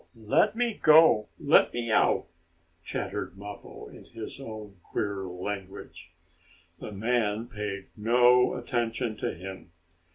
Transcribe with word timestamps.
"Let 0.15 0.55
me 0.55 0.75
go! 0.81 1.27
Let 1.37 1.71
me 1.75 1.91
out!" 1.91 2.25
chattered 2.83 3.37
Mappo, 3.37 3.87
in 3.87 4.05
his 4.05 4.39
own, 4.41 4.77
queer 4.81 5.25
language. 5.27 6.11
The 6.79 6.91
man 6.91 7.47
paid 7.47 7.89
no 7.95 8.55
attention 8.55 9.15
to 9.17 9.31
him. 9.35 9.69